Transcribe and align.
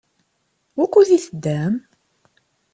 Wukud 0.77 1.09
i 1.17 1.19
teddam? 1.25 1.73